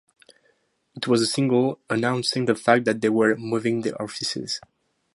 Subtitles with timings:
[0.95, 4.59] It was a single announcing the fact that they were moving their offices.